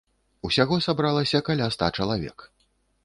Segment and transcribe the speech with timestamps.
[0.47, 2.37] Усяго сабралася каля ста чалавек.